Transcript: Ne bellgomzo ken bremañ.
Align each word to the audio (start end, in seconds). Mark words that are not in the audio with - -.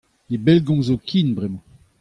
Ne 0.29 0.37
bellgomzo 0.45 0.95
ken 1.07 1.29
bremañ. 1.37 1.65